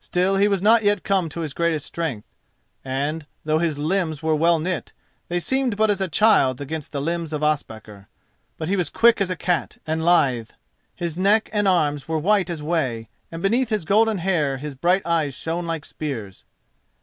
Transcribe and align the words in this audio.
Still, 0.00 0.36
he 0.38 0.48
was 0.48 0.62
not 0.62 0.84
yet 0.84 1.02
come 1.04 1.28
to 1.28 1.40
his 1.40 1.52
greatest 1.52 1.84
strength, 1.84 2.26
and, 2.82 3.26
though 3.44 3.58
his 3.58 3.76
limbs 3.78 4.22
were 4.22 4.34
well 4.34 4.58
knit, 4.58 4.94
they 5.28 5.38
seemed 5.38 5.76
but 5.76 5.90
as 5.90 6.00
a 6.00 6.08
child's 6.08 6.62
against 6.62 6.92
the 6.92 7.00
limbs 7.02 7.30
of 7.30 7.42
Ospakar. 7.42 8.08
But 8.56 8.70
he 8.70 8.76
was 8.76 8.88
quick 8.88 9.20
as 9.20 9.28
a 9.28 9.36
cat 9.36 9.76
and 9.86 10.02
lithe, 10.02 10.48
his 10.94 11.18
neck 11.18 11.50
and 11.52 11.68
arms 11.68 12.08
were 12.08 12.16
white 12.18 12.48
as 12.48 12.62
whey, 12.62 13.10
and 13.30 13.42
beneath 13.42 13.68
his 13.68 13.84
golden 13.84 14.16
hair 14.16 14.56
his 14.56 14.74
bright 14.74 15.02
eyes 15.04 15.34
shone 15.34 15.66
like 15.66 15.84
spears. 15.84 16.46